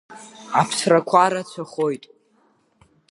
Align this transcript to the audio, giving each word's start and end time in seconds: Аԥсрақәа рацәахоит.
Аԥсрақәа 0.59 1.25
рацәахоит. 1.31 2.03